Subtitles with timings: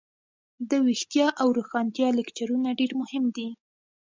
[0.69, 3.47] دویښتیا او روښانتیا لکچرونه ډیر مهم دي.